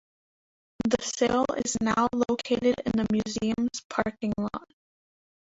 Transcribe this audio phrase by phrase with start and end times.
[0.89, 4.67] The sail is now located in the museums parking lot.